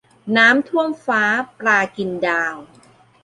[0.37, 1.23] น้ำท่วมฟ้า
[1.59, 2.55] ปลากินดาว